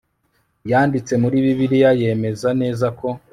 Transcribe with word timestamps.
yanditse 0.71 1.13
muri 1.21 1.35
bibiliya 1.45 1.91
yemeza 2.01 2.49
neza 2.61 2.87
ko 2.99 3.07